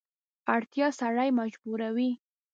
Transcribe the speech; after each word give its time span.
اړتیا 0.53 0.87
سړی 0.99 1.29
مجبوروي. 1.39 2.11